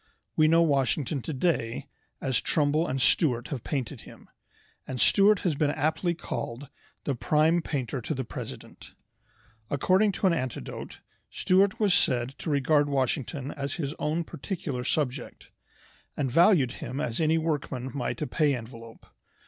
We 0.35 0.47
know 0.47 0.63
Washington 0.63 1.21
today 1.21 1.85
as 2.19 2.41
Trumbull 2.41 2.87
and 2.87 2.99
Stuart 2.99 3.49
have 3.49 3.63
painted 3.63 4.01
him, 4.01 4.31
and 4.87 4.99
Stuart 4.99 5.41
has 5.41 5.53
been 5.53 5.69
aptly 5.69 6.15
called 6.15 6.69
the 7.03 7.13
"prime 7.13 7.61
painter 7.61 8.01
to 8.01 8.15
the 8.15 8.23
president." 8.25 8.95
According 9.69 10.13
to 10.13 10.25
an 10.25 10.33
anecdote, 10.33 11.01
Stuart 11.29 11.79
was 11.79 11.93
said 11.93 12.29
to 12.39 12.49
regard 12.49 12.89
Washington 12.89 13.51
as 13.51 13.75
his 13.75 13.93
own 13.99 14.23
particular 14.23 14.83
subject, 14.83 15.51
and 16.17 16.31
valued 16.31 16.71
him 16.81 16.99
as 16.99 17.21
any 17.21 17.37
workman 17.37 17.91
might 17.93 18.19
a 18.23 18.25
"pay 18.25 18.55
envelope." 18.55 19.05